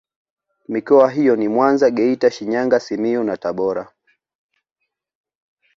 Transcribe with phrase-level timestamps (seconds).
[0.67, 3.89] Mikoa hiyo ni Mwanza Geita Shinyanga Simiyu na Tabora